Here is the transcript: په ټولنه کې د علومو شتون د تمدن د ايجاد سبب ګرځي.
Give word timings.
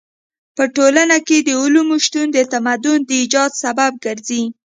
په 0.57 0.63
ټولنه 0.75 1.17
کې 1.27 1.37
د 1.47 1.49
علومو 1.61 1.95
شتون 2.05 2.27
د 2.33 2.39
تمدن 2.53 2.99
د 3.05 3.11
ايجاد 3.19 3.51
سبب 3.63 3.91
ګرځي. 4.05 4.43